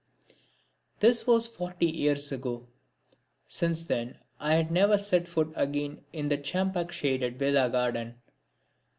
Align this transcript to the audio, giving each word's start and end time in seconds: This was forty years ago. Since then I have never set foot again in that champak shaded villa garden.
This 0.99 1.27
was 1.27 1.45
forty 1.45 1.85
years 1.85 2.31
ago. 2.31 2.65
Since 3.45 3.83
then 3.83 4.17
I 4.39 4.55
have 4.55 4.71
never 4.71 4.97
set 4.97 5.27
foot 5.27 5.53
again 5.55 6.03
in 6.11 6.29
that 6.29 6.43
champak 6.43 6.91
shaded 6.91 7.37
villa 7.37 7.69
garden. 7.69 8.15